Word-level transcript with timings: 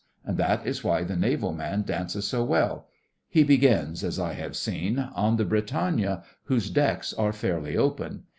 And 0.25 0.35
that 0.37 0.65
is 0.65 0.83
why 0.83 1.03
the 1.03 1.15
Naval 1.15 1.53
man 1.53 1.83
dances 1.83 2.27
so 2.27 2.43
well. 2.43 2.87
He 3.29 3.43
begins, 3.43 4.03
as 4.03 4.17
I 4.17 4.33
have 4.33 4.55
seen, 4.55 4.97
on 4.97 5.35
the 5.37 5.45
Britannia, 5.45 6.23
whose 6.45 6.71
decks 6.71 7.13
are 7.13 7.31
fairly 7.31 7.77
open. 7.77 8.23